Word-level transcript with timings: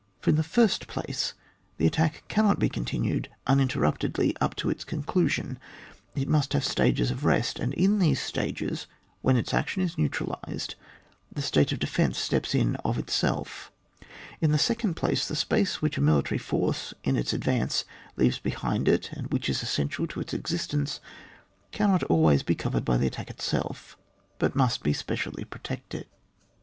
For 0.19 0.31
in 0.31 0.35
the 0.35 0.41
first 0.41 0.87
place, 0.87 1.35
the 1.77 1.85
attack 1.85 2.23
cannot 2.27 2.57
be 2.57 2.69
continued 2.69 3.29
uninterruptedly 3.45 4.35
up 4.41 4.55
to 4.55 4.71
its 4.71 4.83
conclusion, 4.83 5.59
it 6.15 6.27
must 6.27 6.53
have 6.53 6.65
stages 6.65 7.11
of 7.11 7.23
rest, 7.23 7.59
and 7.59 7.71
in 7.75 7.99
these 7.99 8.19
stages, 8.19 8.87
when 9.21 9.37
its 9.37 9.53
action 9.53 9.83
is 9.83 9.99
neutralised, 9.99 10.73
the 11.31 11.43
state 11.43 11.71
of 11.71 11.77
defence 11.77 12.17
steps 12.17 12.55
in 12.55 12.77
of 12.77 12.97
itself; 12.97 13.71
in 14.41 14.51
the 14.51 14.57
second 14.57 14.95
place, 14.95 15.27
the 15.27 15.35
space 15.35 15.83
which 15.83 15.99
a 15.99 16.01
military 16.01 16.39
force, 16.39 16.95
in 17.03 17.15
its 17.15 17.31
advance, 17.31 17.85
leaves 18.17 18.39
behind 18.39 18.87
it, 18.87 19.11
and 19.13 19.27
which 19.27 19.47
is 19.47 19.61
essential 19.61 20.07
to 20.07 20.19
its 20.19 20.33
existence, 20.33 20.99
cannot 21.69 22.01
always 22.05 22.41
be 22.41 22.55
covered 22.55 22.83
by 22.83 22.97
the 22.97 23.05
attack 23.05 23.29
itself, 23.29 23.99
but 24.39 24.55
must 24.55 24.81
be 24.81 24.93
specially 24.93 25.43
protected. 25.43 26.07